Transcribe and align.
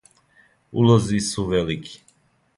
Улози 0.83 1.21
су 1.27 1.47
велики. 1.53 1.95